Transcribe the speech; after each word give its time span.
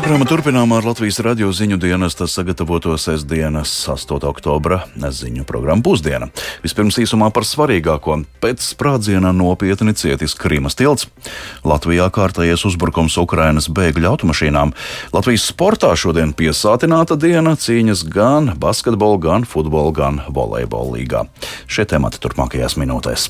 Programma 0.00 0.24
turpinām 0.24 0.70
ar 0.72 0.86
Latvijas 0.88 1.18
radio 1.20 1.50
ziņu 1.52 1.76
dienesta 1.76 2.24
sagatavoto 2.24 2.94
sestdienas 2.96 3.68
8. 3.92 4.22
oktobra 4.30 4.78
ziņu 4.96 5.44
programmu 5.44 5.84
pusdiena. 5.84 6.30
Vispirms 6.64 6.96
īsumā 7.02 7.28
par 7.36 7.44
svarīgāko. 7.44 8.16
Pēc 8.40 8.64
sprādziena 8.64 9.34
nopietni 9.36 9.92
cietis 9.92 10.32
Krīmas 10.40 10.78
tilts. 10.80 11.04
Latvijā 11.68 12.06
kārtējies 12.16 12.64
uzbrukums 12.70 13.18
Ukrainas 13.20 13.68
bēgļu 13.68 14.08
automašīnām. 14.14 14.72
Latvijas 15.12 15.50
sportā 15.52 15.92
šodien 15.92 16.32
piesātināta 16.32 17.20
diena 17.20 17.52
cīņas 17.60 18.06
gan 18.08 18.54
basketbola, 18.56 19.20
gan 19.20 19.44
futbola, 19.44 19.92
gan 19.92 20.22
volejbola 20.32 20.96
līgā. 20.96 21.26
Šie 21.68 21.84
temati 21.92 22.24
turpmākajās 22.24 22.80
minūtēs. 22.80 23.28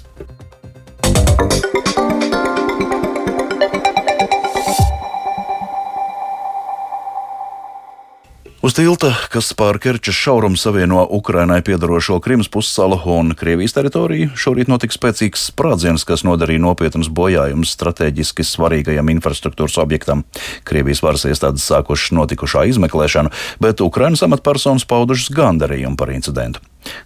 Uz 8.60 8.74
tilta, 8.76 9.08
kas 9.32 9.54
pār 9.56 9.78
Kerčas 9.80 10.18
šaurumu 10.20 10.58
savieno 10.60 11.06
Ukrainai 11.16 11.62
piedarošo 11.64 12.18
Krimas 12.20 12.48
pussalu 12.52 12.98
un 13.08 13.32
Krievijas 13.32 13.72
teritoriju, 13.72 14.34
šorīt 14.36 14.68
notika 14.68 14.92
spēcīgs 14.92 15.46
sprādziens, 15.48 16.04
kas 16.04 16.26
nodarīja 16.28 16.60
nopietnus 16.60 17.08
bojājumus 17.08 17.72
strateģiski 17.72 18.44
svarīgajam 18.44 19.08
infrastruktūras 19.16 19.78
objektam. 19.80 20.26
Krievijas 20.68 21.00
varas 21.00 21.24
iestādes 21.24 21.64
sākušas 21.72 22.12
notikušā 22.18 22.66
izmeklēšanu, 22.74 23.32
bet 23.64 23.80
Ukrainas 23.80 24.26
amatpersonas 24.28 24.84
paudušas 24.84 25.32
gandarījumu 25.40 25.96
par 25.96 26.12
incidentu. 26.12 26.60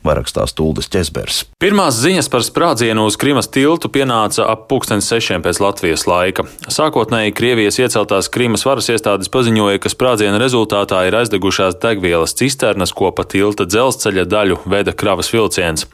Vairāk 0.05 0.29
stāsta 0.31 0.65
Ulris 0.65 0.91
Česbers. 0.93 1.45
Pirmās 1.63 1.97
ziņas 2.01 2.29
par 2.33 2.45
sprādzienu 2.45 3.07
uz 3.09 3.17
Krimas 3.21 3.49
tiltu 3.53 3.89
pienāca 3.93 4.47
ap 4.51 4.67
pulkstens 4.71 5.09
sešiem 5.11 5.45
pēc 5.45 5.61
Latvijas 5.63 6.07
laika. 6.11 6.45
Sākotnēji 6.69 7.35
Krievijas 7.37 7.79
ieceltās 7.81 8.29
Krimas 8.33 8.67
varas 8.67 8.91
iestādes 8.93 9.31
paziņoja, 9.33 9.81
ka 9.83 9.93
sprādziena 9.93 10.41
rezultātā 10.43 11.05
ir 11.09 11.17
aizdegušās 11.21 11.79
degvielas 11.83 12.37
cisternas, 12.39 12.93
ko 12.97 13.11
pa 13.17 13.27
tilta 13.29 13.67
dzelzceļa 13.69 14.27
daļu 14.29 14.61
veda 14.69 14.95
kravas 14.97 15.33
vilciens. 15.35 15.87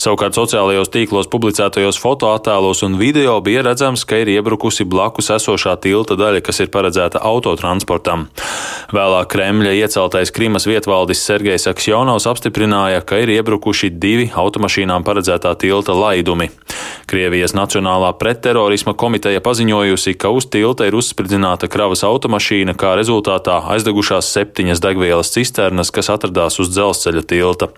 Savukārt 0.00 0.38
sociālajos 0.38 0.92
tīklos 0.94 1.30
publicētajos 1.32 2.00
fotoattēlos 2.00 2.84
un 2.86 2.98
video 3.00 3.38
bija 3.44 3.64
redzams, 3.66 4.06
ka 4.08 4.22
ir 4.22 4.32
iebrukusi 4.36 4.88
blakus 4.88 5.30
esošā 5.36 5.76
tilta 5.84 6.16
daļa, 6.20 6.42
kas 6.46 6.62
ir 6.64 6.72
paredzēta 6.72 7.22
autotransportam. 7.30 8.28
Vēlāk 8.90 9.28
Kremļa 9.30 9.70
ieceltais 9.78 10.32
Krimas 10.34 10.64
vietvaldis 10.66 11.20
Sergejs 11.22 11.68
Aksjonovs 11.70 12.24
apstiprināja, 12.26 13.04
ka 13.06 13.20
ir 13.22 13.30
iebrukuši 13.36 13.92
divi 14.02 14.26
automašīnām 14.34 15.04
paredzētā 15.06 15.52
tilta 15.62 15.94
laidumi. 15.94 16.48
Krievijas 17.10 17.54
Nacionālā 17.54 18.10
pretterorisma 18.18 18.96
komiteja 18.98 19.42
paziņojusi, 19.46 20.16
ka 20.18 20.32
uz 20.34 20.48
tilta 20.50 20.88
ir 20.88 20.96
uzspridzināta 20.98 21.70
kravas 21.70 22.02
automašīna, 22.06 22.74
kā 22.78 22.96
rezultātā 22.98 23.60
aizdegušās 23.76 24.32
septiņas 24.34 24.82
degvielas 24.82 25.30
cisternas, 25.34 25.92
kas 25.94 26.10
atradās 26.10 26.58
uz 26.62 26.72
dzelzceļa 26.74 27.22
tilta. 27.30 27.70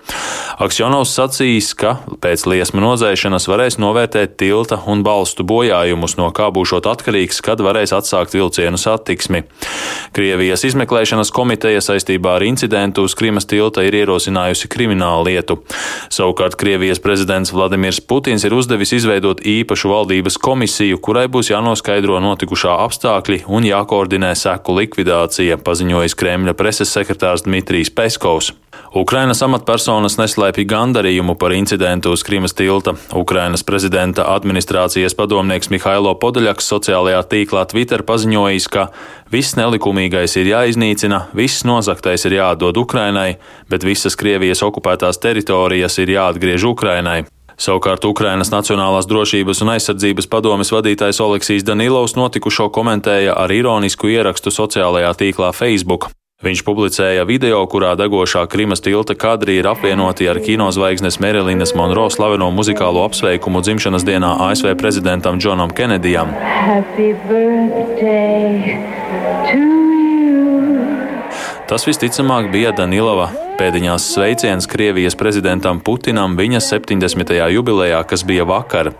Aksjonovs 0.64 1.12
sacījis, 1.16 1.70
ka 1.76 1.94
pēc 2.24 2.46
liesma 2.48 2.80
nodzēšanas 2.86 3.48
varēs 3.52 3.76
novērtēt 3.80 4.38
tilta 4.40 4.80
un 4.88 5.04
balstu 5.04 5.44
bojājumus, 5.44 6.16
no 6.20 6.32
kā 6.32 6.48
būšot 6.52 6.88
atkarīgs, 6.88 7.44
kad 7.44 7.60
varēs 7.60 7.92
atsākt 7.96 8.36
vilcienu 8.36 8.80
satiksmi. 8.80 9.44
Krievijas 10.16 10.64
izmeklēšanas 11.02 11.32
komiteja 11.34 11.80
saistībā 11.82 12.36
ar 12.36 12.44
incidentu 12.46 13.02
uz 13.02 13.16
Krimas 13.18 13.46
tilta 13.46 13.82
ir 13.82 13.94
ierosinājusi 13.94 14.68
kriminālu 14.70 15.26
lietu. 15.26 15.58
Savukārt 16.10 16.54
Krievijas 16.54 17.02
prezidents 17.02 17.52
Vladimirs 17.52 18.00
Putins 18.00 18.44
ir 18.44 18.54
uzdevis 18.54 18.92
izveidot 18.94 19.42
īpašu 19.42 19.90
valdības 19.90 20.38
komisiju, 20.38 21.00
kurai 21.02 21.26
būs 21.26 21.50
jānoskaidro 21.50 22.20
notikušā 22.22 22.78
apstākļi 22.86 23.42
un 23.48 23.66
jākoordinē 23.66 24.34
seku 24.38 24.78
likvidācija, 24.78 25.58
paziņojis 25.58 26.14
Kremļa 26.14 26.54
preses 26.54 26.94
sekretārs 26.94 27.48
Dmitrijs 27.48 27.90
Peskovs. 27.90 28.54
Ukrainas 28.94 29.40
amatpersonas 29.44 30.18
neslēpj 30.20 30.66
gandarījumu 30.68 31.34
par 31.40 31.54
incidentu 31.56 32.12
uz 32.12 32.22
Krimas 32.26 32.52
tilta. 32.52 32.92
Ukrainas 33.16 33.64
prezidenta 33.64 34.26
administrācijas 34.34 35.16
padomnieks 35.16 35.70
Mihailo 35.72 36.12
Podaļaks 36.20 36.68
sociālajā 36.74 37.22
tīklā 37.30 37.64
Twitter 37.70 38.04
paziņojis, 38.04 38.68
ka 38.68 38.88
viss 39.32 39.56
nelikumīgais 39.56 40.36
ir 40.40 40.52
jāiznīcina, 40.52 41.26
viss 41.32 41.64
nozaktais 41.64 42.28
ir 42.28 42.36
jāatdod 42.40 42.80
Ukrainai, 42.84 43.38
bet 43.72 43.84
visas 43.88 44.16
Krievijas 44.16 44.64
okupētās 44.66 45.20
teritorijas 45.24 45.98
ir 46.04 46.16
jāatgriež 46.18 46.68
Ukrainai. 46.74 47.22
Savukārt 47.62 48.04
Ukrainas 48.08 48.50
Nacionālās 48.52 49.06
drošības 49.08 49.60
un 49.64 49.74
aizsardzības 49.74 50.28
padomes 50.28 50.72
vadītājs 50.72 51.20
Oleksijs 51.22 51.64
Danilovs 51.68 52.16
notikušo 52.16 52.70
komentēja 52.74 53.36
ar 53.38 53.52
ironisku 53.52 54.12
ierakstu 54.12 54.52
sociālajā 54.52 55.12
tīklā 55.20 55.52
Facebook. 55.56 56.10
Viņš 56.42 56.64
publicēja 56.66 57.22
video, 57.22 57.60
kurā 57.70 57.92
degošā 57.94 58.40
Krimas 58.50 58.82
tilta 58.82 59.14
kadri 59.14 59.60
ir 59.60 59.68
apvienoti 59.70 60.26
ar 60.26 60.40
kinozvaigznes 60.42 61.20
Merilinas 61.22 61.70
Monroe 61.78 62.10
slaveno 62.10 62.48
muzikālo 62.50 63.04
apsveikumu 63.06 63.62
dzimšanas 63.62 64.02
dienā 64.02 64.32
ASV 64.48 64.72
prezidentam 64.80 65.38
Džonam 65.38 65.70
Kenedijam. 65.70 66.34
Tas 71.70 71.86
visticamāk 71.86 72.50
bija 72.50 72.74
Danilova 72.74 73.30
pēdiņās 73.62 74.08
sveiciens 74.16 74.66
Krievijas 74.66 75.14
prezidentam 75.14 75.78
Putinam 75.84 76.34
viņa 76.34 76.58
70. 76.66 77.30
jubilejā, 77.54 78.00
kas 78.10 78.24
bija 78.26 78.42
vakar. 78.48 78.90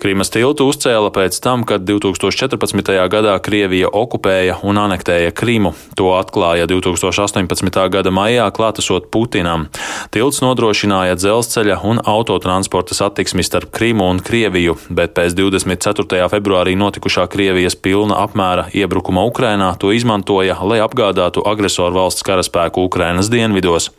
Krīmas 0.00 0.30
tiltu 0.32 0.64
uzcēla 0.70 1.10
pēc 1.12 1.36
tam, 1.44 1.60
kad 1.68 1.82
2014. 1.84 2.94
gadā 3.12 3.34
Krievija 3.44 3.90
okupēja 3.92 4.54
un 4.64 4.78
anektēja 4.80 5.34
Krimu. 5.36 5.74
To 6.00 6.14
atklāja 6.16 6.64
2018. 6.70 7.76
gada 7.92 8.08
maijā 8.08 8.46
klātesot 8.56 9.10
Putinam. 9.12 9.66
Tilts 10.08 10.40
nodrošināja 10.40 11.18
dzelzceļa 11.20 11.76
un 11.84 12.00
autotransporta 12.00 12.96
satiksmi 12.96 13.44
starp 13.44 13.74
Krimu 13.76 14.06
un 14.08 14.22
Krieviju, 14.24 14.78
bet 14.88 15.12
pēc 15.18 15.36
24. 15.36 16.30
februārī 16.32 16.78
notikušā 16.80 17.26
Krievijas 17.28 17.76
pilna 17.76 18.22
apmēra 18.24 18.70
iebrukuma 18.72 19.26
Ukrainā 19.28 19.74
to 19.76 19.92
izmantoja, 19.92 20.56
lai 20.64 20.80
apgādātu 20.80 21.44
agresoru 21.44 22.00
valsts 22.00 22.24
karaspēku 22.24 22.86
Ukrainas 22.88 23.28
dienvidos. 23.28 23.90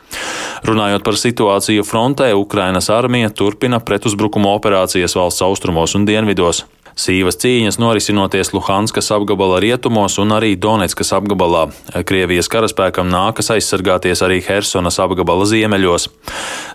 Runājot 0.65 1.05
par 1.05 1.21
situāciju 1.21 1.85
frontē, 1.85 2.33
Ukrainas 2.37 2.89
armija 2.89 3.29
turpina 3.29 3.77
pretuzbrukuma 3.85 4.49
operācijas 4.57 5.13
valsts 5.17 5.40
austrumos 5.45 5.95
un 5.97 6.05
dienvidos. 6.09 6.65
Sīvas 6.99 7.37
cīņas 7.39 7.77
norisinoties 7.79 8.51
Luhanskas 8.51 9.07
apgabala 9.15 9.61
rietumos 9.63 10.17
un 10.19 10.33
arī 10.35 10.57
Donetskas 10.59 11.13
apgabalā. 11.15 11.69
Krievijas 12.07 12.49
karaspēkam 12.51 13.07
nākas 13.11 13.51
aizsargāties 13.55 14.21
arī 14.25 14.41
Hersonas 14.43 14.99
apgabala 14.99 15.47
ziemeļos. 15.47 16.09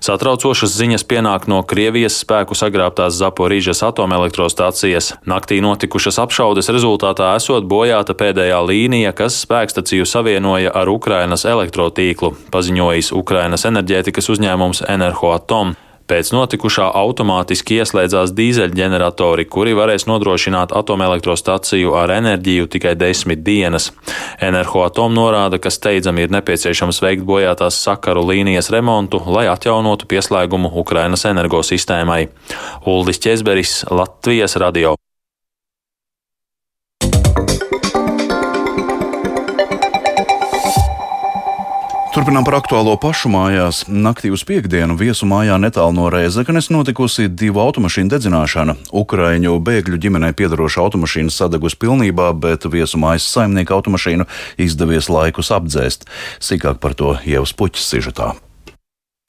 Satraucošas 0.06 0.72
ziņas 0.78 1.04
pienāk 1.08 1.46
no 1.52 1.60
Krievijas 1.68 2.16
spēku 2.22 2.56
sagrābtās 2.56 3.18
Zaporīžas 3.20 3.84
atomelektrostācijas. 3.90 5.12
Naktī 5.28 5.60
notikušas 5.64 6.20
apšaudes 6.24 6.72
rezultātā 6.72 7.34
esot 7.36 7.68
bojāta 7.68 8.16
pēdējā 8.16 8.62
līnija, 8.64 9.12
kas 9.16 9.42
spēkstaciju 9.44 10.08
savienoja 10.08 10.72
ar 10.72 10.88
Ukrainas 10.88 11.44
elektrotīklu, 11.44 12.32
paziņojis 12.56 13.12
Ukrainas 13.12 13.68
enerģētikas 13.68 14.32
uzņēmums 14.32 14.86
Enerhoatom. 14.88 15.76
Pēc 16.06 16.28
notikušā 16.30 16.84
automātiski 16.94 17.80
ieslēdzās 17.80 18.30
dīzeļģeneratori, 18.38 19.46
kuri 19.50 19.72
varēs 19.74 20.06
nodrošināt 20.06 20.74
atomelektrostaciju 20.78 21.96
ar 21.98 22.12
enerģiju 22.14 22.68
tikai 22.76 22.94
desmit 22.98 23.42
dienas. 23.46 23.90
Enerhoatom 24.38 25.14
norāda, 25.16 25.58
ka 25.58 25.72
steidzami 25.74 26.26
ir 26.26 26.34
nepieciešams 26.36 27.02
veikt 27.02 27.26
bojātās 27.26 27.80
sakaru 27.82 28.22
līnijas 28.30 28.70
remontu, 28.74 29.18
lai 29.26 29.48
atjaunotu 29.50 30.06
pieslēgumu 30.10 30.70
Ukrainas 30.78 31.26
energosistēmai. 31.26 32.28
Uldis 32.86 33.22
Česberis, 33.26 33.80
Latvijas 33.90 34.54
radio. 34.62 34.94
Turpinām 42.26 42.42
par 42.42 42.56
aktuālo 42.58 42.96
pašu 42.98 43.30
mājās. 43.30 43.84
Naktī 43.86 44.32
uz 44.34 44.42
piekdienu 44.42 44.96
viesu 44.98 45.28
mājā 45.30 45.60
netālu 45.62 45.94
no 45.94 46.08
Rēzeknes 46.10 46.72
notikusi 46.74 47.28
divu 47.30 47.60
automašīnu 47.62 48.10
dedzināšana. 48.10 48.74
Ukraiņu 48.90 49.52
bēgļu 49.62 50.00
ģimenei 50.02 50.34
piedaroša 50.34 50.82
automašīna 50.82 51.30
sadegus 51.30 51.78
pilnībā, 51.78 52.32
bet 52.34 52.66
viesu 52.66 52.98
mājas 52.98 53.28
saimnieka 53.30 53.76
automašīnu 53.78 54.26
izdevies 54.58 55.06
laikus 55.06 55.52
apdzēst. 55.54 56.10
Sīkāk 56.42 56.82
par 56.82 56.98
to 56.98 57.14
jau 57.22 57.46
spuķis 57.46 57.86
sižetā. 57.94 58.32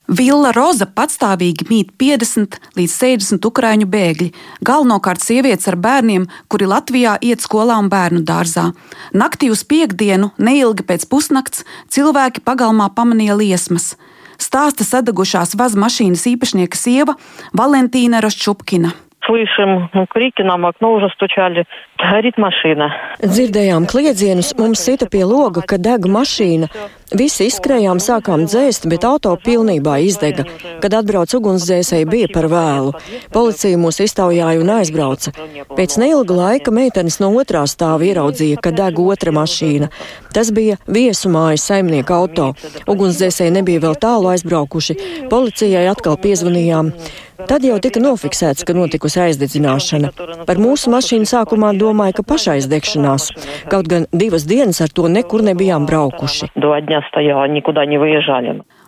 Villa 0.08 0.54
Roza 0.56 0.86
patstāvīgi 0.88 1.66
mīt 1.68 1.90
50 2.00 2.56
līdz 2.80 2.94
60 2.96 3.48
ukrāņu 3.50 3.88
bēgļi, 3.92 4.30
galvenokārt 4.64 5.20
sievietes 5.20 5.68
ar 5.68 5.76
bērniem, 5.84 6.30
kuri 6.48 6.70
Latvijā 6.72 7.18
iet 7.20 7.44
skolā 7.44 7.76
un 7.82 7.90
bērnu 7.92 8.24
dārzā. 8.24 8.70
Naktī 9.12 9.52
uz 9.52 9.66
piekdienu, 9.68 10.32
neilgi 10.40 10.86
pēc 10.88 11.04
pusnakts, 11.12 11.66
cilvēki 11.92 12.46
pagalmā 12.48 12.88
pamanīja 12.96 13.36
liesmas. 13.36 13.98
Stāsta 14.40 14.88
sadegušās 14.88 15.58
vaz 15.60 15.76
mašīnas 15.76 16.24
īpašnieka 16.32 16.80
sieva 16.80 17.18
Valentīna 17.58 18.24
Roščupkina. 18.24 18.94
слышим 19.27 19.89
крики 20.11 20.43
нам 20.43 20.67
окно 20.67 20.93
уже 20.93 21.09
стучали. 21.15 21.65
Горит 22.03 22.37
машина. 22.37 22.91
Dzirdējām 23.23 23.87
kliedzienus, 23.87 24.57
mums 24.59 24.83
sita 24.83 25.07
pie 25.07 25.23
loga, 25.23 25.63
ka 25.63 25.79
deg 25.79 26.09
mašīna. 26.11 26.67
Visi 27.15 27.47
izskrējām, 27.47 28.01
sākām 28.03 28.49
dzēst, 28.49 28.89
bet 28.91 29.05
auto 29.07 29.37
pilnībā 29.39 30.01
izdega. 30.03 30.43
Kad 30.83 30.97
atbrauc 30.99 31.31
ugunsdzēsēji, 31.39 32.09
bija 32.11 32.33
par 32.35 32.49
vēlu. 32.51 32.97
Policija 33.31 33.79
mūs 33.79 34.01
iztaujāja 34.03 34.59
un 34.59 34.75
aizbrauca. 34.81 35.31
Pēc 35.77 35.99
neilga 36.03 36.35
laika 36.41 36.75
meitenes 36.75 37.21
no 37.23 37.31
otrā 37.39 37.63
stāva 37.71 38.09
ieraudzīja, 38.09 38.59
ka 38.59 38.75
deg 38.75 38.99
otra 38.99 39.31
mašīna. 39.31 39.93
Tas 40.35 40.51
bija 40.51 40.81
viesumājas 40.91 41.69
saimnieka 41.71 42.17
auto. 42.19 42.55
Ugunsdzēsēji 42.91 43.61
nebija 43.61 43.85
vēl 43.87 44.01
tālu 44.03 44.33
aizbraukuši. 44.33 44.99
Policijai 45.31 45.87
atkal 45.93 46.19
piezvanījām. 46.19 46.97
Tad 47.46 47.62
jau 47.62 47.78
tika 47.78 48.02
nofiksēts, 48.02 48.66
ka 48.66 48.74
notikusi 48.74 49.20
aizdedzināšana. 49.28 50.10
Par 50.50 50.58
mūsu 50.62 50.90
mašīnu 50.94 51.30
sākumā 51.30 51.70
domāja, 51.78 52.16
ka 52.18 52.26
pašaizdegšanās. 52.32 53.30
Kaut 53.70 53.90
gan 53.92 54.08
divas 54.10 54.48
dienas 54.50 54.82
ar 54.82 54.90
to 54.90 55.06
nekur 55.12 55.46
nebijām 55.46 55.86
braukuši. 55.86 56.50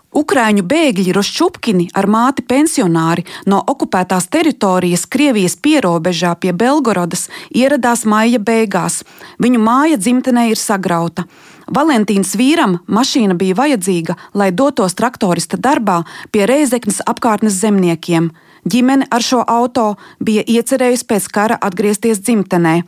Ukrāņu 0.09 0.63
bēgļi 0.65 1.13
Rošķupkini 1.13 1.91
ar 1.93 2.07
māti 2.09 2.41
pensionāri 2.41 3.27
no 3.45 3.59
okupētās 3.61 4.25
teritorijas 4.33 5.05
Krievijas 5.05 5.53
pierobežā 5.61 6.33
pie 6.41 6.49
Belgorodas 6.53 7.27
ieradās 7.53 8.07
maija 8.09 8.39
beigās. 8.41 9.03
Viņu 9.37 9.61
māja 9.61 9.99
dzimtenē 10.01 10.47
ir 10.49 10.57
sagrauta. 10.57 11.27
Valentīnas 11.69 12.33
vīram 12.39 12.79
mašīna 12.89 13.37
bija 13.37 13.59
vajadzīga, 13.59 14.15
lai 14.33 14.49
dotos 14.49 14.97
traktorista 14.97 15.61
darbā 15.61 16.01
pie 16.33 16.47
Reizeknas 16.49 17.03
apkārtnes 17.05 17.61
zemniekiem. 17.61 18.31
Ģimene 18.65 19.05
ar 19.13 19.21
šo 19.21 19.43
auto 19.45 19.93
bija 20.19 20.41
iecerējusi 20.41 21.05
pēc 21.05 21.29
kara 21.29 21.59
atgriezties 21.61 22.25
dzimtenē. 22.25 22.81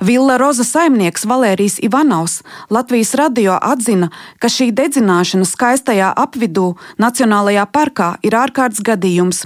Villa 0.00 0.36
Roza 0.36 0.64
saimnieks 0.64 1.24
Valērijas 1.24 1.78
Ivanovs 1.82 2.42
Latvijas 2.70 3.14
radio 3.14 3.58
atzina, 3.62 4.10
ka 4.38 4.48
šī 4.48 4.70
dedzināšana 4.74 5.46
skaistajā 5.48 6.12
apvidū 6.26 6.74
Nacionālajā 6.98 7.66
parkā 7.72 8.14
ir 8.22 8.36
ārkārtas 8.38 8.82
gadījums. 8.84 9.44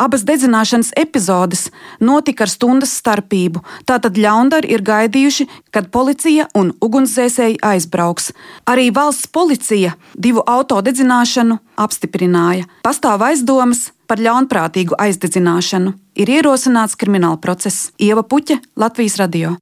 Abas 0.00 0.22
dedzināšanas 0.24 0.94
epizodes 0.96 1.66
notika 2.00 2.46
ar 2.46 2.48
stundas 2.48 2.94
starpību, 3.02 3.60
tātad 3.84 4.16
ļaundari 4.16 4.72
ir 4.72 4.80
gaidījuši, 4.80 5.46
kad 5.74 5.90
policija 5.92 6.48
un 6.56 6.72
ugunsdzēsēji 6.80 7.60
aizbrauks. 7.60 8.32
Arī 8.64 8.88
valsts 8.96 9.28
policija 9.28 9.92
divu 10.16 10.40
auto 10.48 10.80
dedzināšanu 10.80 11.60
apstiprināja. 11.76 12.64
Pastāv 12.86 13.28
aizdomas 13.28 13.90
par 14.08 14.24
ļaunprātīgu 14.24 14.96
aizdedzināšanu. 14.96 15.92
Ir 16.16 16.32
ierosināts 16.40 16.96
krimināla 16.96 17.36
process. 17.36 17.90
Ieva 18.00 18.24
Puķa, 18.24 18.56
Latvijas 18.80 19.20
radio. 19.20 19.58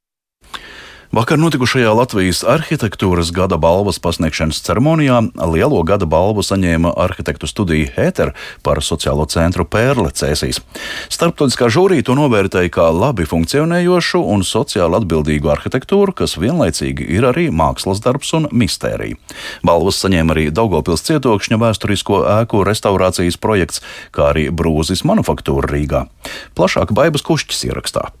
Vakar 1.09 1.39
notikušajā 1.41 1.89
Latvijas 1.97 2.43
arhitektūras 2.45 3.31
gada 3.33 3.57
balvas 3.57 3.97
pasniegšanas 3.97 4.59
ceremonijā 4.61 5.15
lielo 5.49 5.79
gada 5.81 6.05
balvu 6.05 6.43
saņēma 6.45 6.91
arhitektu 7.01 7.49
studija 7.49 7.89
Hēter 7.95 8.35
par 8.61 8.83
sociālo 8.85 9.25
centru 9.25 9.65
Pērle 9.65 10.13
Cēsīs. 10.13 10.61
Starptautiskā 11.09 11.71
žūrija 11.73 12.05
to 12.05 12.13
novērtēja 12.13 12.69
kā 12.77 12.85
labi 12.93 13.25
funkcionējošu 13.25 14.21
un 14.21 14.45
sociāli 14.45 15.01
atbildīgu 15.01 15.49
arhitektūru, 15.49 16.13
kas 16.13 16.37
vienlaicīgi 16.37 17.09
ir 17.17 17.25
arī 17.33 17.49
mākslas 17.49 18.05
darbs 18.05 18.29
un 18.37 18.45
mistērija. 18.53 19.17
Balvas 19.65 19.97
saņēma 20.05 20.37
arī 20.37 20.47
Daugopils 20.53 21.09
cietokšņa 21.09 21.57
vēsturisko 21.65 22.21
ēku 22.37 22.61
restaurācijas 22.69 23.41
projekts, 23.41 23.81
kā 24.13 24.29
arī 24.35 24.51
Brūzis 24.53 25.01
manufaktūra 25.09 25.73
Rīgā. 25.73 26.05
Plašāk 26.53 26.93
Baibas 26.93 27.25
Kušķis 27.25 27.71
ierakstā. 27.73 28.11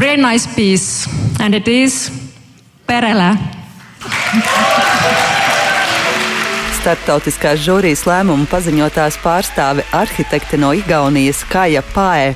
Very 0.00 0.16
nice 0.16 0.46
piece, 0.46 1.06
and 1.40 1.54
it 1.54 1.68
is 1.68 2.08
Perele. 2.88 3.36
Startautiskās 6.78 7.60
žūrijas 7.60 8.06
lēmumu 8.08 8.48
paziņotās 8.48 9.18
pārstāve 9.20 9.84
arhitekte 9.92 10.56
no 10.56 10.72
Igaunijas 10.72 11.42
Kaja 11.52 11.84
Pae. 11.92 12.32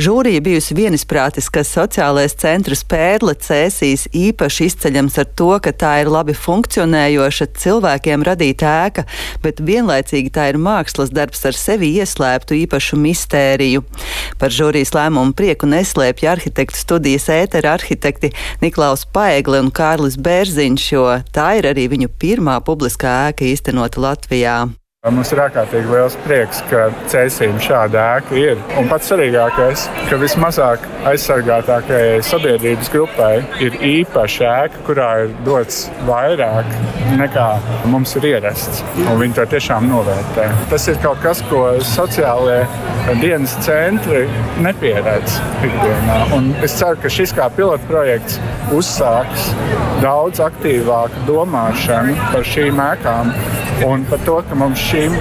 Žūrija 0.00 0.40
bijusi 0.40 0.76
vienisprātis, 0.78 1.50
ka 1.52 1.64
sociālais 1.66 2.34
centrs 2.40 2.80
Pērle 2.88 3.34
cēsīs 3.36 4.06
īpaši 4.16 4.68
izceļams 4.70 5.18
ar 5.20 5.28
to, 5.36 5.50
ka 5.64 5.72
tā 5.76 5.92
ir 6.02 6.10
labi 6.12 6.32
funkcionējoša, 6.32 7.48
cilvēkiem 7.60 8.24
radīta 8.24 8.70
ēka, 8.86 9.04
bet 9.44 9.60
vienlaicīgi 9.60 10.32
tā 10.32 10.48
ir 10.52 10.60
mākslas 10.62 11.12
darbs 11.12 11.44
ar 11.48 11.58
sevi 11.58 11.92
ieslēptu 12.00 12.56
īpašu 12.62 12.98
mistēriju. 13.02 13.84
Par 14.40 14.54
žūrijas 14.54 14.94
lēmumu 14.96 15.36
prieku 15.36 15.68
neslēpja 15.68 16.32
arhitektu 16.38 16.80
studijas 16.80 17.28
ētera 17.32 17.76
arhitekti 17.76 18.32
Niklaus 18.64 19.04
Paegli 19.04 19.60
un 19.60 19.68
Kārlis 19.74 20.16
Bērziņš, 20.16 20.88
jo 20.96 21.08
tā 21.34 21.52
ir 21.60 21.68
arī 21.74 21.90
viņu 21.92 22.12
pirmā 22.22 22.58
publiskā 22.64 23.28
ēka 23.28 23.44
īstenot 23.52 23.72
īstenota 23.72 24.00
Latvijā. 24.00 24.81
Mums 25.10 25.32
ir 25.34 25.40
ārkārtīgi 25.42 25.88
liels 25.90 26.14
prieks, 26.22 26.60
ka 26.70 26.84
cēsīm 27.10 27.56
šāda 27.58 28.04
ēka 28.20 28.36
ir. 28.38 28.60
Un 28.78 28.86
pats 28.86 29.08
svarīgākais, 29.10 29.88
ka 30.06 30.14
vismazāk 30.20 30.84
aizsargātākajai 31.10 32.20
sabiedrības 32.22 32.90
grupai 32.92 33.32
ir 33.66 33.74
īpaša 33.88 34.52
ēka, 34.60 34.84
kurā 34.86 35.08
ir 35.24 35.32
dots 35.42 35.88
vairāk 36.06 36.70
nekā 37.18 37.46
mums 37.90 38.14
ir 38.20 38.28
ierasts. 38.30 38.84
Un 39.02 39.18
viņi 39.24 39.34
to 39.40 39.48
tiešām 39.56 39.88
novērtē. 39.90 40.44
Tas 40.70 40.86
ir 40.92 41.02
kaut 41.02 41.18
kas, 41.24 41.42
ko 41.50 41.64
sociālajie 41.82 43.18
dienas 43.24 43.56
centri 43.66 44.28
nepieredz 44.62 45.40
ikdienā. 45.66 46.20
Un 46.38 46.52
es 46.62 46.78
ceru, 46.78 47.02
ka 47.02 47.10
šis 47.10 47.34
kā 47.34 47.50
pilotprojekts 47.58 48.38
uzsāks 48.78 49.50
daudz 49.98 50.38
aktīvāku 50.46 51.26
domāšanu 51.26 52.14
par 52.30 52.46
šīm 52.54 52.78
ēkām 52.86 53.34
un 53.86 54.04
par 54.06 54.20
to, 54.26 54.38
ka 54.48 54.56
mums 54.58 54.78
šīm 54.92 55.14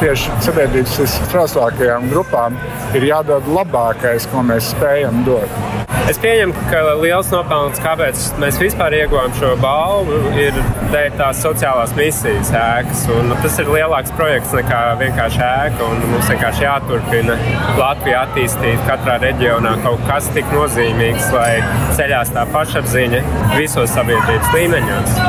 tieši 0.00 0.32
sabiedrības 0.42 0.96
visstrauslākajām 0.98 2.08
grupām 2.10 2.56
ir 2.98 3.06
jādod 3.06 3.46
labākais, 3.54 4.26
ko 4.32 4.42
mēs 4.48 4.72
spējam 4.74 5.22
dot. 5.28 5.91
Es 6.10 6.18
pieņemu, 6.18 6.64
ka 6.66 6.80
liels 6.98 7.28
nopelns, 7.30 7.78
kāpēc 7.82 8.22
mēs 8.42 8.56
vispār 8.58 8.96
ieguvām 8.96 9.30
šo 9.38 9.52
balvu, 9.62 10.16
ir 10.34 10.56
dēļ 10.90 11.12
tās 11.20 11.38
sociālās 11.44 11.92
misijas 11.94 12.50
ēkas. 12.58 13.04
Un 13.14 13.30
tas 13.44 13.58
ir 13.62 13.70
lielāks 13.70 14.10
projekts 14.18 14.50
nekā 14.58 14.80
vienkārši 14.98 15.38
ēka. 15.46 15.90
Mums 16.10 16.32
vienkārši 16.32 16.66
jāturpina 16.66 17.36
Latviju 17.78 18.18
attīstīt 18.18 18.82
katrā 18.88 19.20
reģionā 19.22 19.76
kaut 19.86 20.02
kas 20.08 20.26
tik 20.34 20.50
nozīmīgs, 20.50 21.30
lai 21.36 21.62
ceļās 21.94 22.34
tā 22.34 22.48
pašapziņa 22.50 23.22
visos 23.54 23.94
sabiedrības 23.94 24.50
līmeņos. 24.56 25.22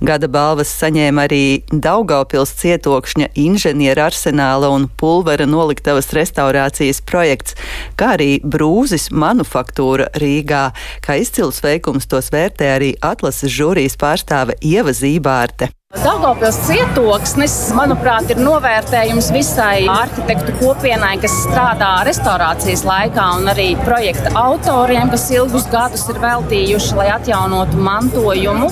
Gada 0.00 0.30
balvas 0.32 0.70
saņēma 0.80 1.26
arī 1.28 1.42
Daugaupils 1.72 2.54
cietokšņa 2.60 3.32
inženiera 3.40 4.06
arsenāla 4.08 4.70
un 4.72 4.86
pulvera 5.00 5.44
noliktavas 5.48 6.08
restaurācijas 6.16 7.02
projekts, 7.08 7.56
kā 8.00 8.14
arī 8.16 8.30
brūzis 8.40 9.10
manufaktūra 9.12 10.09
Rīgā. 10.18 10.70
Kā 11.04 11.18
izcils 11.20 11.62
veikums 11.64 12.08
tos 12.10 12.32
vērtē 12.34 12.72
arī 12.76 12.94
atlases 13.00 13.52
žūrijas 13.54 13.98
pārstāve 14.00 14.58
Ieva 14.60 14.94
Zībārte. 14.96 15.70
Daugopils 15.90 16.54
cietoksnis, 16.68 17.54
manuprāt, 17.74 18.28
ir 18.30 18.38
novērtējums 18.38 19.32
visai 19.34 19.88
arhitektu 19.90 20.52
kopienai, 20.60 21.16
kas 21.18 21.34
strādā 21.48 21.88
restaurācijas 22.06 22.84
laikā, 22.86 23.24
un 23.40 23.50
arī 23.50 23.72
projekta 23.82 24.30
autoriem, 24.38 25.10
kas 25.10 25.24
ilgus 25.34 25.66
gadus 25.72 26.06
ir 26.12 26.20
veltījuši, 26.22 26.94
lai 26.94 27.08
atjaunotu 27.16 27.82
mantojumu. 27.82 28.70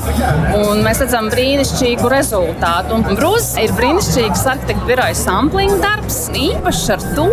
Un 0.60 0.84
mēs 0.86 1.02
redzam 1.02 1.26
brīnišķīgu 1.34 2.12
rezultātu. 2.14 3.02
Brūzis 3.10 3.58
ir 3.64 3.74
brīnišķīgs 3.80 4.46
arhitektu 4.54 4.86
biroja 4.86 5.18
sampling 5.18 5.74
darbs, 5.82 6.28
īpašs 6.38 6.86
ar 6.94 7.08
to, 7.18 7.28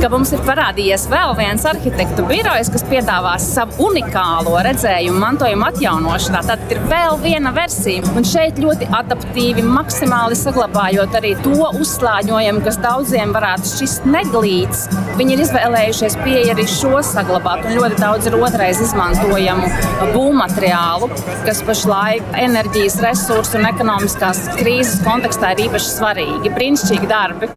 ka 0.00 0.08
mums 0.12 0.30
ir 0.34 0.42
parādījies 0.44 1.06
vēl 1.10 1.32
viens 1.38 1.64
arhitektu 1.68 2.24
birojs, 2.28 2.68
kas 2.72 2.84
piedāvās 2.90 3.46
savu 3.54 3.88
unikālo 3.88 4.54
redzējumu 4.66 5.20
mantojuma 5.22 5.70
atjaunošanā. 5.72 6.42
Tad 6.46 6.62
ir 6.74 6.80
vēl 6.90 7.16
viena 7.22 7.52
versija, 7.56 8.04
un 8.16 8.26
šeit 8.26 8.60
ļoti 8.62 8.88
adaptīvi, 8.98 9.64
maksimāli 9.66 10.36
saglabājot 10.38 11.16
arī 11.20 11.32
to 11.44 11.70
uzslāņojumu, 11.80 12.62
kas 12.66 12.80
daudziem 12.84 13.32
varētu 13.36 13.72
šķist 13.72 14.08
neglīts. 14.12 14.86
Viņi 15.16 15.36
ir 15.36 15.44
izvēlējušies 15.46 16.18
pieeja 16.22 16.54
arī 16.56 16.68
šo 16.70 17.00
saglabāt, 17.06 17.64
un 17.66 17.78
ļoti 17.80 18.00
daudz 18.02 18.28
ir 18.28 18.38
otrais 18.40 18.82
izmantojamu 18.84 19.70
būvmateriālu, 20.12 21.10
kas 21.48 21.64
pašlaik 21.66 22.36
enerģijas 22.46 23.00
resursu 23.06 23.60
un 23.60 23.70
ekonomiskās 23.72 24.46
krīzes 24.60 25.00
kontekstā 25.06 25.56
ir 25.56 25.66
īpaši 25.70 25.94
svarīgi. 25.96 26.56
Brīnišķīgi 26.58 27.10
darbi! 27.10 27.54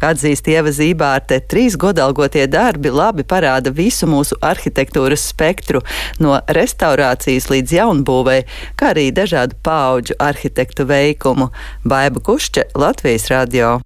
Atzīst 0.00 0.48
Ieva 0.48 0.72
Zībārte, 0.72 1.40
trīs 1.50 1.76
godalgotie 1.80 2.46
darbi 2.50 2.92
labi 2.94 3.26
parāda 3.26 3.72
visu 3.74 4.08
mūsu 4.10 4.38
arhitektūras 4.40 5.26
spektru, 5.32 5.82
no 6.22 6.38
restaurācijas 6.56 7.50
līdz 7.52 7.76
jaunbūvei, 7.80 8.40
kā 8.80 8.94
arī 8.94 9.10
dažādu 9.12 9.60
pauģu 9.66 10.16
arhitektu 10.30 10.88
veikumu. 10.88 11.50
Baiba 11.84 12.24
Kušķe, 12.24 12.70
Latvijas 12.80 13.30
radio. 13.32 13.78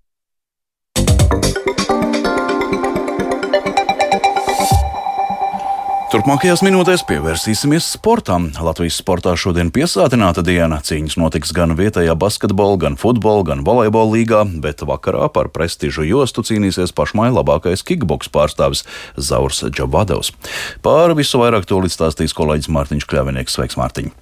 Turpmākajās 6.14 6.60
minūtēs 6.62 7.02
pievērsīsimies 7.08 7.88
sportam. 7.96 8.44
Latvijas 8.62 9.00
sportā 9.00 9.32
šodien 9.34 9.72
piesātināta 9.74 10.44
diena. 10.46 10.76
Cīņas 10.78 11.16
notiks 11.18 11.50
gan 11.50 11.72
vietējā 11.74 12.12
basketbola, 12.14 12.76
gan 12.84 12.94
futbola, 12.94 13.42
gan 13.48 13.64
volejbola 13.66 14.12
līgā, 14.12 14.44
bet 14.62 14.84
vakarā 14.86 15.26
par 15.34 15.48
prestižu 15.50 16.04
jostu 16.06 16.44
cīnīsies 16.46 16.92
pašmai 16.94 17.32
labākais 17.34 17.82
kickboks 17.82 18.30
pārstāvis 18.30 18.84
Zaurs 19.18 19.64
Džabadovs. 19.66 20.30
Pāri 20.86 21.16
visu 21.18 21.40
vairāk 21.40 21.66
to 21.66 21.80
līdz 21.82 21.96
stāstīs 21.96 22.34
kolēģis 22.38 22.70
Mārtiņš 22.76 23.06
Kļavinieks. 23.10 23.56
Sveiks, 23.58 23.78
Mārtiņ! 23.80 24.12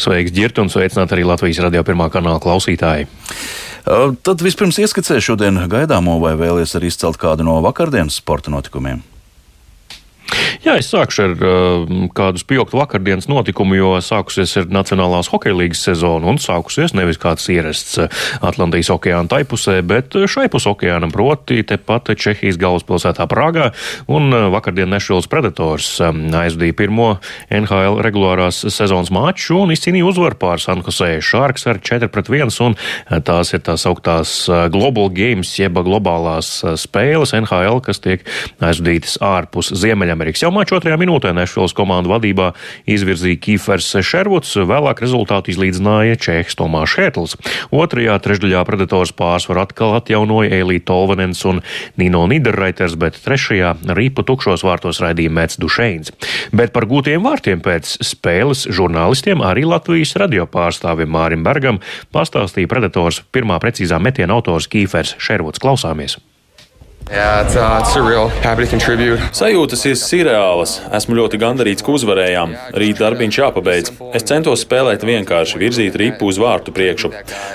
Sveiks, 0.00 0.32
Girta, 0.32 0.64
un 0.64 0.72
sveicināt 0.72 1.12
arī 1.12 1.26
Latvijas 1.28 1.60
radio 1.66 1.82
pirmā 1.84 2.06
kanāla 2.14 2.40
klausītāji! 2.40 3.10
Tad 3.84 4.46
vispirms 4.46 4.80
ieskicē 4.80 5.20
šodien 5.20 5.66
gaidāmo 5.68 6.16
vai 6.24 6.32
vēlies 6.40 6.72
arī 6.80 6.88
izcelt 6.88 7.20
kādu 7.20 7.44
no 7.44 7.58
vakardienas 7.66 8.16
sporta 8.22 8.54
notikumiem. 8.56 9.04
Jā, 10.66 10.72
es 10.80 10.88
sākšu 10.90 11.20
ar 11.22 11.32
uh, 11.46 11.90
kādu 12.10 12.40
spilgtu 12.42 12.74
vakardienas 12.74 13.28
notikumu, 13.30 13.76
jo 13.78 13.90
sākusies 14.02 14.50
ir 14.58 14.64
Nacionālās 14.74 15.28
hokeja 15.30 15.54
līgas 15.54 15.84
sezona 15.86 16.26
un 16.26 16.40
sākusies 16.42 16.90
nevis 16.98 17.20
kāds 17.22 17.44
ierasts 17.54 18.00
uh, 18.02 18.24
Atlantijas 18.42 18.90
okeāna 18.90 19.30
taipusē, 19.30 19.76
bet 19.86 20.16
uh, 20.18 20.24
šai 20.26 20.48
pus 20.50 20.66
okeānam 20.66 21.12
proti 21.14 21.60
tepat 21.62 22.10
Čehijas 22.18 22.58
galvaspilsētā 22.58 23.28
Prāgā 23.30 23.68
un 24.10 24.26
uh, 24.34 24.48
vakardien 24.50 24.90
Nešvils 24.90 25.28
Predators 25.30 25.92
um, 26.02 26.24
aizdīja 26.34 26.74
pirmo 26.82 27.12
NHL 27.54 28.02
regulārās 28.02 28.64
sezonas 28.66 29.14
maču 29.14 29.60
un 29.60 29.70
izcīnīja 29.76 30.10
uzvaru 30.10 30.40
pār 30.42 30.64
San 30.64 30.82
Jose 30.82 31.12
Sharks 31.22 31.70
ar 31.70 31.78
4 31.78 32.10
pret 32.10 32.32
1 32.40 32.50
un 32.66 32.74
tās 33.22 33.54
ir 33.54 33.62
tās 33.70 33.86
augtās 33.86 34.34
Global 34.74 35.14
Games 35.14 35.54
jeba 35.60 35.86
globālās 35.86 36.50
spēles 36.82 37.36
NHL, 37.38 37.78
kas 37.86 38.02
tiek 38.02 38.26
aizdītas 38.58 39.20
ārpus 39.22 39.70
Ziemeļamerikas. 39.78 40.42
Jau 40.42 40.55
maču 40.56 40.78
otrajā 40.78 40.96
minūtē 41.00 41.32
Nešvilas 41.36 41.74
komandu 41.76 42.10
vadībā 42.14 42.50
izvirzīja 42.88 43.40
Kīfers 43.44 43.90
Šervuds, 44.06 44.54
vēlāk 44.68 45.02
rezultātu 45.04 45.52
izlīdzināja 45.52 46.18
Čehs 46.20 46.56
Tomāš 46.58 46.96
Hētls. 47.00 47.36
Otrajā 47.74 48.16
trešdaļā 48.24 48.62
Predators 48.68 49.12
pārsvaru 49.16 49.62
atkal 49.62 49.96
atjaunoja 49.98 50.52
Elī 50.60 50.78
Tolvanens 50.80 51.42
un 51.48 51.60
Nino 52.00 52.24
Niderreiters, 52.30 52.96
bet 53.00 53.18
trešajā 53.24 53.74
ripu 53.98 54.24
tukšos 54.26 54.64
vārtos 54.66 55.02
raidīja 55.04 55.34
Mēts 55.36 55.60
Dušeins. 55.60 56.14
Bet 56.56 56.72
par 56.76 56.88
gūtiem 56.88 57.24
vārtiem 57.26 57.64
pēc 57.64 57.98
spēles 58.06 58.66
žurnālistiem 58.72 59.44
arī 59.44 59.66
Latvijas 59.68 60.16
radio 60.20 60.48
pārstāvim 60.50 61.12
Mārim 61.12 61.44
Bergam 61.46 61.82
pastāstīja 62.14 62.70
Predators 62.70 63.22
pirmā 63.34 63.60
precīzā 63.62 64.00
metiena 64.02 64.38
autors 64.38 64.70
Kīfers 64.72 65.16
Šervuds. 65.22 65.62
Klausāmies! 65.62 66.18
Yeah, 67.08 67.46
it's, 67.46 67.54
uh, 67.54 67.78
it's 67.80 67.94
surreal. 67.94 68.30
Happy 68.42 68.64
to 68.64 68.70
contribute. 68.70 69.20
Sajūtas 69.30 69.84
ir 69.86 69.94
sirreālas. 69.94 70.80
Esmu 70.90 71.14
ļoti 71.20 71.38
gandarīts, 71.38 71.84
ka 71.86 71.92
uzvarējām. 71.94 72.54
Rīt 72.74 72.98
darbiņš 72.98 73.38
jāpabeidz. 73.38 73.92
Es 74.10 74.26
centos 74.26 74.64
spēlēt 74.66 75.06
vienkārši, 75.06 75.60
virzīt 75.62 75.94
ripu 76.02 76.26
uz 76.26 76.40
vārtu 76.42 76.74
priekšu. 76.74 77.12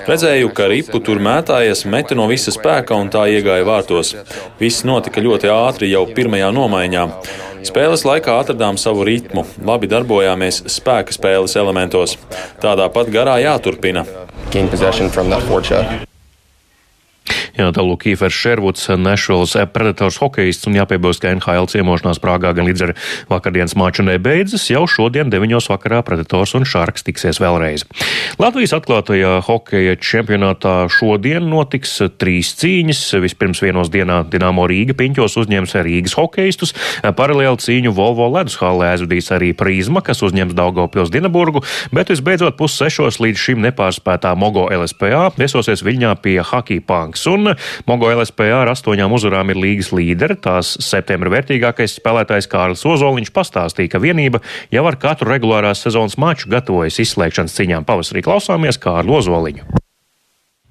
Redzēju, 0.07 0.53
ka 0.55 0.69
ripu 0.71 1.01
tur 1.03 1.19
mētājies, 1.19 1.83
meta 1.83 2.15
no 2.15 2.29
visa 2.31 2.53
spēka 2.55 2.95
un 2.95 3.11
tā 3.11 3.25
iegāja 3.27 3.67
vārtos. 3.67 4.13
Viss 4.61 4.85
notika 4.87 5.19
ļoti 5.19 5.51
ātri 5.51 5.91
jau 5.91 6.05
pirmajā 6.07 6.51
nomaiņā. 6.55 7.07
Spēles 7.67 8.05
laikā 8.07 8.37
atradām 8.41 8.79
savu 8.79 9.03
ritmu, 9.05 9.43
labi 9.67 9.89
darbojāmies 9.91 10.63
spēka 10.71 11.11
spēles 11.13 11.57
elementos. 11.59 12.15
Tādā 12.63 12.87
pat 12.93 13.11
garā 13.11 13.35
jāturpina. 13.43 14.07
Gain 17.57 17.71
possession 17.71 17.71
from 17.71 17.71
that 17.71 17.71
forecheck. 17.71 17.71
Jā, 17.71 17.71
tālāk 17.75 18.01
Kīfers 18.01 18.35
Šervuds, 18.35 18.87
Nešvils 18.97 19.55
Predators 19.73 20.17
hokejists 20.21 20.67
un 20.67 20.75
jāpiebilst, 20.75 21.21
ka 21.21 21.31
NHL 21.35 21.67
ciemošanās 21.67 22.19
Prāgā 22.21 22.53
gan 22.55 22.65
līdz 22.65 22.81
ar 22.85 22.93
vakardienas 23.29 23.75
maču 23.75 24.03
nebeidzas. 24.03 24.69
Jau 24.69 24.87
šodien 24.87 25.29
9. 25.29 25.59
vakarā 25.69 26.01
Predators 26.03 26.55
un 26.55 26.65
Šarks 26.65 27.03
tiksies 27.03 27.41
vēlreiz. 27.41 27.85
Latvijas 28.39 28.73
atklātajā 28.77 29.41
hokeja 29.45 29.97
čempionātā 29.99 30.87
šodien 30.89 31.49
notiks 31.49 31.99
trīs 32.17 32.53
cīņas. 32.59 33.03
Vispirms 33.21 33.61
vienos 33.61 33.91
dienā 33.91 34.23
Dinamo 34.31 34.65
Rīga 34.69 34.95
piņķos 34.97 35.37
uzņems 35.43 35.75
Rīgas 35.75 36.15
hokeistus. 36.19 36.75
Paralēli 37.03 37.59
cīņu 37.61 37.93
Volvo 37.95 38.29
ledus 38.31 38.57
hallē 38.61 38.93
aizvadīs 38.95 39.31
arī 39.35 39.51
Prīzma, 39.57 40.03
kas 40.05 40.23
uzņems 40.23 40.55
Daugavpils 40.57 41.11
Dinaburgu, 41.13 41.63
bet 41.91 42.13
visbeidzot 42.13 42.57
pussešos 42.59 43.19
līdz 43.21 43.45
šim 43.45 43.61
nepārspētā 43.67 44.33
Mogo 44.39 44.67
LSPA 44.71 45.31
viesosies 45.37 45.83
Viļņā 45.85 46.15
pie 46.23 46.39
Hockey 46.45 46.81
Punks. 46.83 47.27
Un 47.29 47.40
un 47.41 47.51
Mogo 47.89 48.09
LSPA 48.13 48.51
ar 48.61 48.71
astoņām 48.75 49.13
uzvarām 49.17 49.51
ir 49.53 49.59
līgas 49.61 49.91
līderi. 49.95 50.37
Tās 50.41 50.75
septembra 50.85 51.33
vērtīgākais 51.35 51.97
spēlētājs 51.99 52.49
Kārlis 52.51 52.85
Ozoliņš 52.87 53.33
pastāstīja, 53.35 53.95
ka 53.95 54.03
vienība 54.03 54.43
jau 54.73 54.85
ar 54.87 54.99
katru 55.01 55.31
regulārās 55.33 55.83
sezonas 55.83 56.19
maču 56.21 56.51
gatavojas 56.53 57.01
izslēgšanas 57.03 57.57
cīņām. 57.57 57.87
Pavasarī 57.89 58.23
klausāmies 58.25 58.81
Kārlu 58.81 59.19
Ozoliņu 59.21 59.81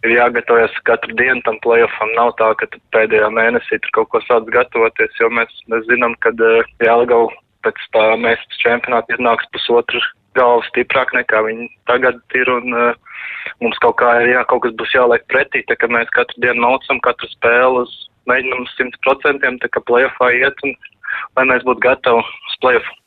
ir 0.00 0.15
jāgatavojas 0.15 0.77
katru 0.89 1.12
dienu 1.19 1.43
tam 1.45 1.59
playoffam. 1.65 2.12
Nav 2.17 2.33
tā, 2.41 2.50
ka 2.57 2.69
pēdējā 2.97 3.29
mēnesī 3.37 3.81
tur 3.85 3.93
kaut 3.99 4.11
ko 4.15 4.23
sāc 4.25 4.49
gatavoties, 4.55 5.12
jo 5.21 5.29
mēs, 5.37 5.53
mēs 5.73 5.85
zinām, 5.91 6.17
ka 6.25 6.33
uh, 6.33 6.71
Jālgau 6.85 7.29
pēc 7.67 7.81
tā 7.95 8.07
mēs 8.21 8.41
čempionāta 8.62 9.17
iznāks 9.17 9.49
pusotru 9.53 10.00
galvu 10.39 10.65
stiprāk 10.69 11.15
nekā 11.17 11.43
viņi 11.47 11.69
tagad 11.91 12.21
ir. 12.39 12.51
Un, 12.61 12.77
uh, 12.77 13.11
mums 13.65 13.79
kaut 13.85 13.99
kā 14.01 14.13
ir 14.23 14.35
jā, 14.35 14.45
kaut 14.51 14.65
kas 14.67 14.77
būs 14.79 14.95
jāliek 14.95 15.27
pretī, 15.33 15.65
tā 15.69 15.77
ka 15.79 15.91
mēs 15.93 16.11
katru 16.17 16.45
dienu 16.45 16.65
maucam, 16.65 17.01
katru 17.05 17.29
spēli 17.33 17.85
uz 17.85 17.97
mēģinam 18.31 18.65
uz 18.65 18.73
100%, 18.79 19.61
tā 19.65 19.73
kā 19.73 19.83
playoffā 19.89 20.31
iet 20.37 20.65
un 20.67 20.75
lai 21.39 21.47
mēs 21.51 21.67
būtu 21.67 21.85
gatavi 21.85 22.23
uz 22.23 22.59
playoffu. 22.63 23.00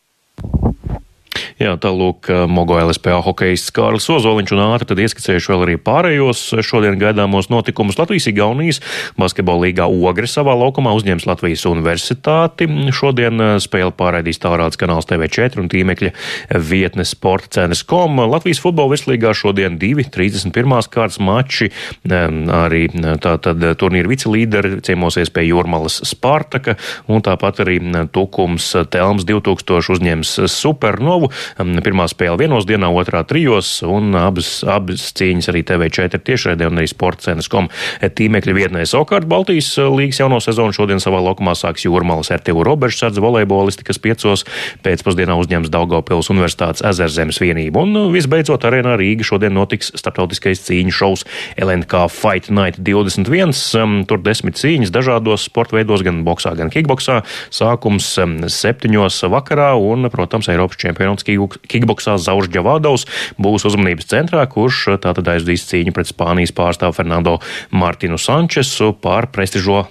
Jā, 1.61 1.75
tālūk, 1.77 2.29
Mogo 2.49 2.79
LSPA 2.81 3.19
hokejists 3.21 3.73
Kārlis 3.75 4.07
Ozoliņš 4.09 4.53
un 4.55 4.61
ātri 4.63 4.87
tad 4.89 5.01
ieskicējuši 5.03 5.51
vēl 5.51 5.65
arī 5.67 5.75
pārējos 5.77 6.41
šodien 6.65 6.97
gaidāmos 7.01 7.51
notikumus 7.53 7.99
Latvijas 7.99 8.25
Igaunijas 8.31 8.79
basketbola 9.19 9.67
līgā 9.67 9.85
Ogre 9.85 10.25
savā 10.29 10.55
laukumā 10.57 10.95
uzņems 10.97 11.27
Latvijas 11.29 11.65
universitāti. 11.69 12.67
Šodien 12.95 13.59
spēli 13.61 13.93
pārraidīs 13.97 14.41
tālrāds 14.41 14.79
kanāls 14.81 15.07
TV4 15.09 15.61
un 15.61 15.69
tīmekļa 15.69 16.11
vietne 16.57 17.05
sporta 17.05 17.59
cenas 17.59 17.83
kom. 17.85 18.17
Latvijas 18.31 18.61
futbola 18.63 18.95
virslīgā 18.95 19.35
šodien 19.37 19.77
divi 19.81 20.07
31. 20.09 20.89
kārtas 20.93 21.21
mači. 21.21 21.69
Arī 22.09 22.87
tātad 23.21 23.61
turnīra 23.79 24.09
vicelīderi 24.09 24.81
ciemosies 24.85 25.29
pie 25.33 25.45
Jūrmalas 25.51 26.01
Spartaka 26.09 26.77
un 27.11 27.21
tāpat 27.25 27.61
arī 27.63 27.77
Tukums 28.13 28.71
Telms 28.93 29.27
2000 29.29 29.93
uzņems 29.93 30.35
Supernovu. 30.51 31.29
Pirmā 31.57 32.07
spēle 32.11 32.37
vienos 32.39 32.67
dienā, 32.69 32.89
otrā 32.93 33.23
trijos, 33.27 33.81
un 33.87 34.15
abas, 34.19 34.61
abas 34.67 35.09
cīņas 35.17 35.49
arī 35.51 35.63
TV4 35.67 36.21
tiešraidē 36.23 36.69
un 36.69 36.81
arī 36.81 36.89
sporta 36.91 37.29
cenas 37.29 37.49
kom 37.51 37.69
tīmekļa 38.01 38.55
vietnē. 38.57 38.85
Savukārt 38.89 39.27
Baltijas 39.29 39.71
līgas 39.77 40.21
jauno 40.21 40.39
sezonu 40.43 40.75
šodien 40.75 41.01
savā 41.03 41.21
laukumā 41.23 41.55
sāks 41.57 41.85
Jūrmalas 41.87 42.31
RTU 42.35 42.63
Robežsardze 42.65 43.23
volejbolisti, 43.23 43.85
kas 43.87 44.01
piecos 44.01 44.45
pēcpusdienā 44.85 45.35
uzņems 45.39 45.71
Daugavpils 45.73 46.31
Universitātes 46.33 46.83
ezerzemes 46.87 47.39
vienību. 47.43 47.83
Un 47.83 48.13
visbeidzot, 48.13 48.65
arēnā 48.67 48.95
Rīga 48.99 49.27
šodien 49.27 49.55
notiks 49.55 49.91
starptautiskais 49.99 50.63
cīņu 50.67 50.93
šovs 50.95 51.25
LNK 51.61 52.05
Fight 52.13 52.49
Night 52.53 52.79
21. 52.83 54.05
Tur 54.09 54.23
desmit 54.23 54.59
cīņas 54.59 54.93
dažādos 54.93 55.47
sporta 55.49 55.77
veidos, 55.77 56.03
gan 56.05 56.23
boksā, 56.27 56.55
gan 56.59 56.71
kickboksā. 56.73 57.21
Sākums 57.53 58.13
septiņos 58.53 59.23
vakarā 59.33 59.73
un, 59.79 60.09
protams, 60.13 60.49
Eiropas 60.51 60.79
čempionāts 60.81 61.25
Kikboksā 61.69 62.17
Zaužs 62.21 62.51
Džavādovs 62.53 63.07
būs 63.41 63.67
uzmanības 63.69 64.09
centrā, 64.11 64.43
kurš 64.49 64.99
tātad 65.03 65.29
aizdīs 65.35 65.65
cīņu 65.69 65.95
pret 65.95 66.09
Spānijas 66.11 66.53
pārstāvu 66.55 66.97
Fernando 66.97 67.39
Martinu 67.71 68.19
Sančesu 68.21 68.93
pār 69.03 69.29
prestižo 69.33 69.87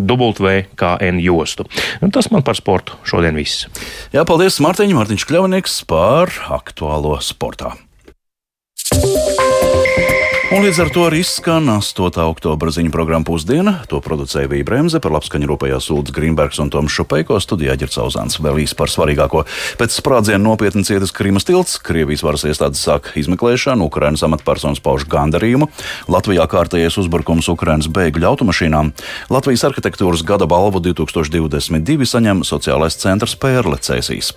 WKN 0.00 1.20
jostu. 1.24 1.66
Un 2.00 2.14
tas 2.14 2.30
man 2.32 2.46
par 2.46 2.58
sportu 2.58 2.98
šodien 3.04 3.36
viss. 3.38 3.68
Jā, 4.14 4.24
paldies 4.28 4.60
Mārtiņš, 4.62 4.96
Mārtiņš 4.96 5.28
Kļavnieks 5.30 5.78
par 5.90 6.34
aktuālo 6.60 7.18
sportā. 7.24 7.76
Un 10.50 10.64
līdz 10.66 10.80
ar 10.82 10.88
to 10.90 11.04
arī 11.06 11.20
izskan 11.22 11.68
8. 11.70 12.16
oktobra 12.26 12.72
ziņu 12.74 12.90
programma 12.90 13.22
pusdiena. 13.22 13.76
To 13.86 14.00
producēja 14.02 14.50
Vija 14.50 14.66
Bremse, 14.66 14.98
par 14.98 15.14
labskaņu 15.14 15.46
rūpējās 15.46 15.86
Ulds 15.94 16.10
Grīmbergs 16.16 16.58
un 16.58 16.72
Toms 16.74 16.90
Šupeiko 16.90 17.38
studijā 17.38 17.76
Ģercauzāns. 17.78 18.40
Vēl 18.42 18.58
īsi 18.64 18.74
par 18.74 18.90
svarīgāko. 18.90 19.44
Pēc 19.78 20.00
sprādziena 20.00 20.42
nopietni 20.42 20.82
cietis 20.82 21.14
Krimas 21.14 21.46
tilts, 21.46 21.78
Krievijas 21.78 22.26
varas 22.26 22.42
iestādes 22.50 22.82
sāk 22.82 23.12
izmeklēšanu, 23.22 23.86
Ukrainas 23.86 24.26
amatpersonas 24.26 24.82
pauž 24.82 25.06
gandarījumu, 25.06 25.70
Latvijā 26.10 26.50
kārtējies 26.50 26.98
uzbrukums 26.98 27.46
Ukrainas 27.54 27.86
bēgļu 27.86 28.32
automašīnām, 28.34 28.90
Latvijas 29.30 29.68
arhitektūras 29.70 30.26
gada 30.26 30.50
balvu 30.50 30.82
2022 30.82 32.10
saņem 32.10 32.42
sociālais 32.42 32.98
centrs 32.98 33.38
Pērle 33.38 33.78
Cēsīs. 33.78 34.34